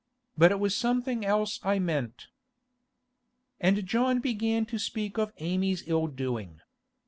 But 0.35 0.51
it 0.51 0.59
was 0.59 0.75
something 0.75 1.23
else 1.23 1.59
I 1.61 1.77
meant.' 1.77 2.25
And 3.59 3.85
John 3.85 4.17
began 4.19 4.65
to 4.65 4.79
speak 4.79 5.19
of 5.19 5.31
Amy's 5.37 5.83
ill 5.85 6.07
doing. 6.07 6.59